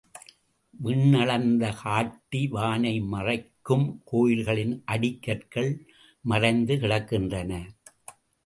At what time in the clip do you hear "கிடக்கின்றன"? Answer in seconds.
6.75-7.61